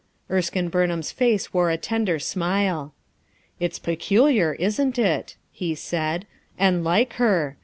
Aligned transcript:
Erskine 0.31 0.67
Burnham's 0.69 1.11
face 1.11 1.53
wore 1.53 1.69
a 1.69 1.77
tender 1.77 2.17
smile. 2.17 2.91
"It's 3.59 3.77
peculiar, 3.77 4.53
isn't 4.53 4.97
it?" 4.97 5.35
he 5.51 5.75
said, 5.75 6.25
"and 6.57 6.83
like 6.83 7.13
her. 7.21 7.55